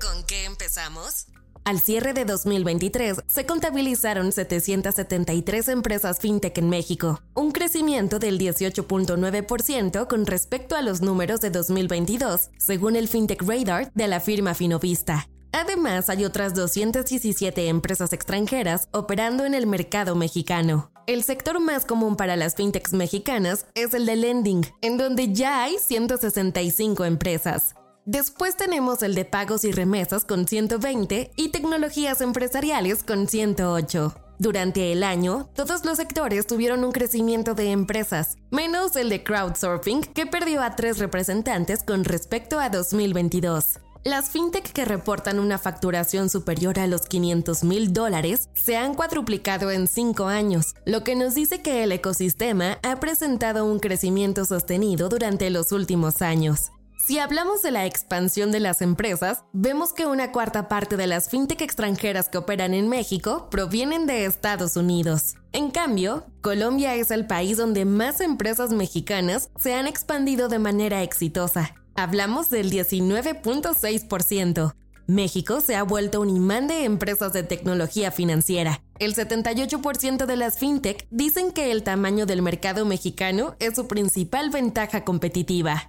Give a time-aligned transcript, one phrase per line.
[0.00, 1.26] ¿Con qué empezamos?
[1.64, 10.06] Al cierre de 2023, se contabilizaron 773 empresas fintech en México, un crecimiento del 18.9%
[10.06, 15.28] con respecto a los números de 2022, según el Fintech Radar de la firma Finovista.
[15.50, 20.92] Además, hay otras 217 empresas extranjeras operando en el mercado mexicano.
[21.06, 25.64] El sector más común para las fintechs mexicanas es el de lending, en donde ya
[25.64, 27.74] hay 165 empresas.
[28.06, 34.14] Después tenemos el de pagos y remesas con 120 y tecnologías empresariales con 108.
[34.38, 40.02] Durante el año, todos los sectores tuvieron un crecimiento de empresas, menos el de crowdsurfing,
[40.02, 43.80] que perdió a tres representantes con respecto a 2022.
[44.04, 49.72] Las fintech que reportan una facturación superior a los 500 mil dólares se han cuadruplicado
[49.72, 55.08] en cinco años, lo que nos dice que el ecosistema ha presentado un crecimiento sostenido
[55.08, 56.70] durante los últimos años.
[57.06, 61.28] Si hablamos de la expansión de las empresas, vemos que una cuarta parte de las
[61.28, 65.34] fintech extranjeras que operan en México provienen de Estados Unidos.
[65.52, 71.04] En cambio, Colombia es el país donde más empresas mexicanas se han expandido de manera
[71.04, 74.74] exitosa, Hablamos del 19.6%.
[75.06, 78.82] México se ha vuelto un imán de empresas de tecnología financiera.
[78.98, 84.50] El 78% de las fintech dicen que el tamaño del mercado mexicano es su principal
[84.50, 85.88] ventaja competitiva.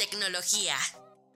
[0.00, 0.76] Tecnología.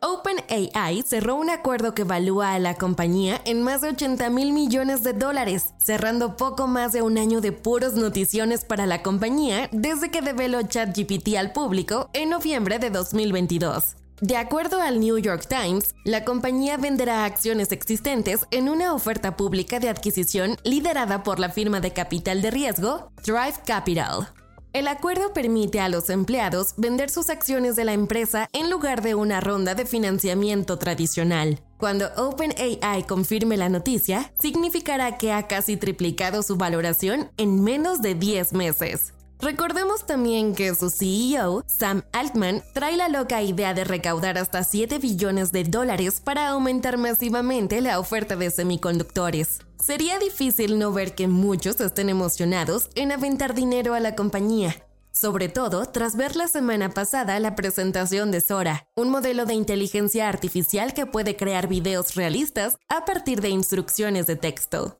[0.00, 5.02] OpenAI cerró un acuerdo que evalúa a la compañía en más de 80 mil millones
[5.02, 10.10] de dólares, cerrando poco más de un año de puros noticiones para la compañía desde
[10.10, 13.96] que develó ChatGPT al público en noviembre de 2022.
[14.22, 19.78] De acuerdo al New York Times, la compañía venderá acciones existentes en una oferta pública
[19.78, 24.28] de adquisición liderada por la firma de capital de riesgo Drive Capital.
[24.74, 29.14] El acuerdo permite a los empleados vender sus acciones de la empresa en lugar de
[29.14, 31.60] una ronda de financiamiento tradicional.
[31.78, 38.16] Cuando OpenAI confirme la noticia, significará que ha casi triplicado su valoración en menos de
[38.16, 39.13] 10 meses.
[39.44, 44.98] Recordemos también que su CEO, Sam Altman, trae la loca idea de recaudar hasta 7
[44.98, 49.58] billones de dólares para aumentar masivamente la oferta de semiconductores.
[49.78, 54.76] Sería difícil no ver que muchos estén emocionados en aventar dinero a la compañía,
[55.12, 60.26] sobre todo tras ver la semana pasada la presentación de Sora, un modelo de inteligencia
[60.26, 64.96] artificial que puede crear videos realistas a partir de instrucciones de texto.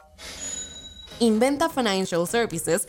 [1.21, 2.89] Inventa Financial Services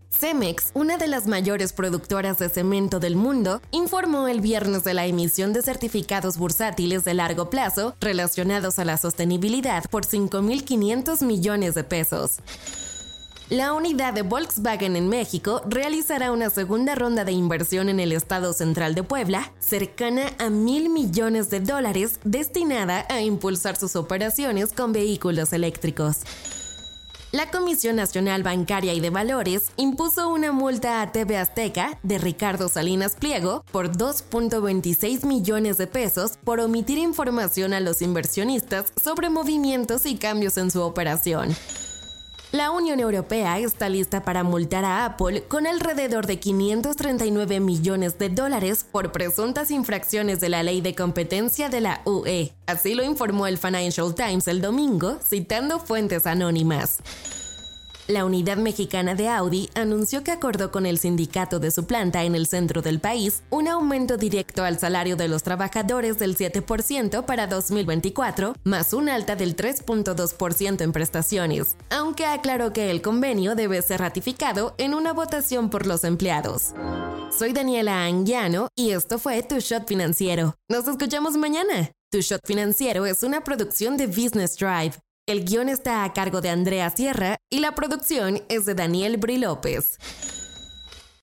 [0.11, 5.05] Cemex, una de las mayores productoras de cemento del mundo, informó el viernes de la
[5.05, 11.83] emisión de certificados bursátiles de largo plazo relacionados a la sostenibilidad por 5.500 millones de
[11.83, 12.37] pesos.
[13.49, 18.53] La unidad de Volkswagen en México realizará una segunda ronda de inversión en el estado
[18.53, 24.93] central de Puebla, cercana a mil millones de dólares, destinada a impulsar sus operaciones con
[24.93, 26.19] vehículos eléctricos.
[27.31, 32.67] La Comisión Nacional Bancaria y de Valores impuso una multa a TV Azteca de Ricardo
[32.67, 40.05] Salinas Pliego por 2.26 millones de pesos por omitir información a los inversionistas sobre movimientos
[40.05, 41.55] y cambios en su operación.
[42.51, 48.27] La Unión Europea está lista para multar a Apple con alrededor de 539 millones de
[48.27, 52.51] dólares por presuntas infracciones de la ley de competencia de la UE.
[52.65, 56.99] Así lo informó el Financial Times el domingo, citando fuentes anónimas.
[58.07, 62.35] La unidad mexicana de Audi anunció que acordó con el sindicato de su planta en
[62.35, 67.47] el centro del país un aumento directo al salario de los trabajadores del 7% para
[67.47, 74.01] 2024, más un alta del 3.2% en prestaciones, aunque aclaró que el convenio debe ser
[74.01, 76.73] ratificado en una votación por los empleados.
[77.37, 80.55] Soy Daniela Anguiano y esto fue Tu Shot Financiero.
[80.67, 81.91] Nos escuchamos mañana.
[82.11, 84.95] Tu Shot Financiero es una producción de Business Drive.
[85.27, 89.37] El guion está a cargo de Andrea Sierra y la producción es de Daniel Bri
[89.37, 89.99] López.